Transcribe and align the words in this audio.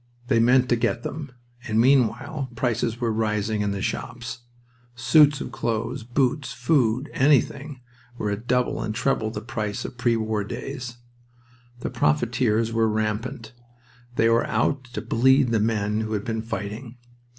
They 0.29 0.39
meant 0.39 0.67
to 0.69 0.75
get 0.75 1.03
them. 1.03 1.31
And 1.67 1.79
meanwhile 1.79 2.49
prices 2.55 2.99
were 2.99 3.13
rising 3.13 3.61
in 3.61 3.69
the 3.69 3.83
shops. 3.83 4.39
Suits 4.95 5.39
of 5.41 5.51
clothes, 5.51 6.01
boots, 6.01 6.51
food, 6.53 7.11
anything, 7.13 7.81
were 8.17 8.31
at 8.31 8.47
double 8.47 8.81
and 8.81 8.95
treble 8.95 9.29
the 9.29 9.41
price 9.41 9.85
of 9.85 9.99
pre 9.99 10.17
war 10.17 10.43
days. 10.43 10.97
The 11.81 11.91
profiteers 11.91 12.73
were 12.73 12.89
rampant. 12.89 13.53
They 14.15 14.27
were 14.27 14.47
out 14.47 14.85
to 14.85 15.03
bleed 15.03 15.51
the 15.51 15.59
men 15.59 15.99
who 16.01 16.13
had 16.13 16.25
been 16.25 16.41
fighting. 16.41 16.97